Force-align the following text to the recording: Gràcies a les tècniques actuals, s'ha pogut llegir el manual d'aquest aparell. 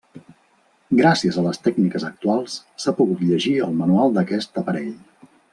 Gràcies 1.01 1.37
a 1.41 1.43
les 1.49 1.61
tècniques 1.67 2.07
actuals, 2.09 2.57
s'ha 2.85 2.97
pogut 3.03 3.23
llegir 3.29 3.55
el 3.69 3.79
manual 3.83 4.17
d'aquest 4.17 4.63
aparell. 4.65 4.91